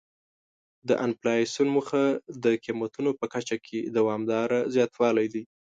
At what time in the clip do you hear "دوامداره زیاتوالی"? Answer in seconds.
3.97-5.27